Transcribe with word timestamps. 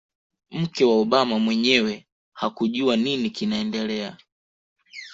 mke 0.51 0.85
wa 0.85 0.95
Obama 0.95 1.39
mwenyewe 1.39 2.07
hakujua 2.33 2.95
nini 2.97 3.29
kinaendelea 3.29 4.17